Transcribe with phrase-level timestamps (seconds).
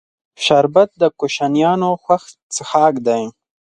[0.45, 2.23] شربت د کوشنیانو خوښ
[2.55, 3.23] څښاک دی